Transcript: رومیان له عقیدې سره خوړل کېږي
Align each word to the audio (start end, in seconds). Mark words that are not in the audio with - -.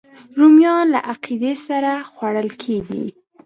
رومیان 0.37 0.85
له 0.93 0.99
عقیدې 1.11 1.53
سره 1.67 1.91
خوړل 2.13 2.49
کېږي 2.63 3.05